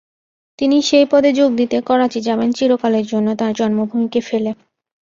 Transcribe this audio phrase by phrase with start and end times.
[0.59, 4.51] তিনি সেই পদে যোগ দিতে করাচি যাবেন চিরকালের জন্য তাঁর জন্মভূমিকে ফেলে।